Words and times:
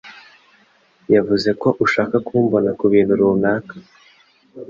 yavuze 1.15 1.49
ko 1.61 1.67
ushaka 1.85 2.15
kumbona 2.27 2.69
kubintu 2.79 3.13
runaka? 3.21 3.75